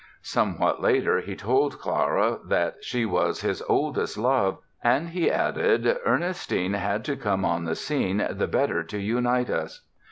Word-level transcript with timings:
Somewhat 0.23 0.81
later 0.81 1.19
he 1.19 1.35
told 1.35 1.77
Clara 1.79 2.39
that 2.45 2.83
she 2.83 3.05
was 3.05 3.41
"his 3.41 3.61
oldest 3.69 4.17
love"; 4.17 4.57
and 4.83 5.09
he 5.09 5.29
added: 5.29 5.99
"Ernestine 6.03 6.73
had 6.73 7.05
to 7.05 7.15
come 7.15 7.45
on 7.45 7.65
the 7.65 7.75
scene 7.75 8.25
the 8.31 8.47
better 8.47 8.81
to 8.81 8.97
unite 8.97 9.51
us". 9.51 9.81